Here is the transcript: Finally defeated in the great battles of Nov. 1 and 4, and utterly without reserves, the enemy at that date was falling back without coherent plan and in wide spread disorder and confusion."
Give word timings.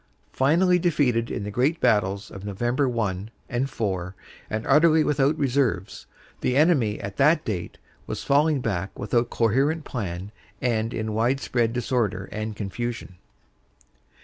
Finally 0.33 0.79
defeated 0.79 1.29
in 1.29 1.43
the 1.43 1.51
great 1.51 1.79
battles 1.79 2.31
of 2.31 2.43
Nov. 2.43 2.59
1 2.59 3.29
and 3.47 3.69
4, 3.69 4.15
and 4.49 4.65
utterly 4.65 5.03
without 5.03 5.37
reserves, 5.37 6.07
the 6.39 6.57
enemy 6.57 6.99
at 6.99 7.17
that 7.17 7.45
date 7.45 7.77
was 8.07 8.23
falling 8.23 8.61
back 8.61 8.97
without 8.97 9.29
coherent 9.29 9.85
plan 9.85 10.31
and 10.59 10.91
in 10.91 11.13
wide 11.13 11.39
spread 11.39 11.71
disorder 11.71 12.27
and 12.31 12.55
confusion." 12.55 13.17